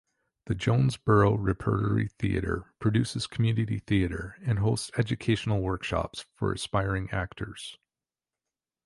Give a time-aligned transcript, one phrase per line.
[0.47, 7.77] The Jonesborough Repertory Theatre produces community theater and hosts educational workshops for aspiring actors.